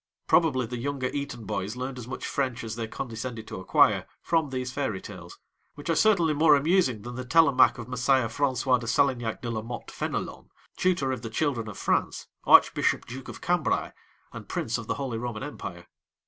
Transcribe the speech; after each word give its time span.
Probably 0.25 0.65
the 0.65 0.79
younger 0.79 1.09
Eton 1.13 1.45
boys 1.45 1.75
learned 1.75 1.99
as 1.99 2.07
much 2.07 2.25
French 2.25 2.63
as 2.63 2.75
they 2.75 2.87
condescended 2.87 3.45
to 3.47 3.59
acquire 3.59 4.07
from 4.23 4.49
these 4.49 4.71
fairy 4.73 4.99
tales, 4.99 5.37
which 5.75 5.91
are 5.91 5.95
certainly 5.95 6.33
more 6.33 6.55
amusing 6.55 7.03
than 7.03 7.13
the 7.13 7.23
Télémaque 7.23 7.77
of 7.77 7.87
Messire 7.87 8.27
François 8.27 8.79
de 8.79 8.87
Salignac 8.87 9.43
de 9.43 9.51
la 9.51 9.61
Motte 9.61 9.89
Fénelon, 9.93 10.47
tutor 10.75 11.11
of 11.11 11.21
the 11.21 11.29
children 11.29 11.67
of 11.67 11.77
France, 11.77 12.25
Archbishop 12.45 13.05
Duke 13.05 13.27
of 13.27 13.41
Cambrai, 13.41 13.91
and 14.33 14.49
Prince 14.49 14.79
of 14.79 14.87
the 14.87 14.95
Holy 14.95 15.19
Roman 15.19 15.43
Empire. 15.43 15.85